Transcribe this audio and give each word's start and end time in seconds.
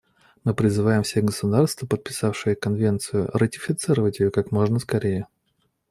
Мы 0.43 0.55
призываем 0.55 1.03
все 1.03 1.21
государства, 1.21 1.85
подписавшие 1.85 2.55
Конвенцию, 2.55 3.29
ратифицировать 3.35 4.19
ее 4.19 4.31
как 4.31 4.51
можно 4.51 4.79
скорее. 4.79 5.27